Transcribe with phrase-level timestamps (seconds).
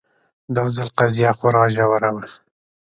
[0.55, 2.25] دا ځل قضیه خورا ژوره وه